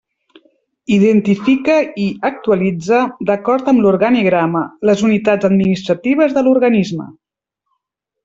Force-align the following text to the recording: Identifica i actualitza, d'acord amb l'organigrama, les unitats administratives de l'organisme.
Identifica 0.93 1.75
i 2.05 2.05
actualitza, 2.29 3.01
d'acord 3.31 3.69
amb 3.73 3.83
l'organigrama, 3.85 4.63
les 4.91 5.03
unitats 5.09 5.49
administratives 5.53 6.35
de 6.39 6.45
l'organisme. 6.49 7.07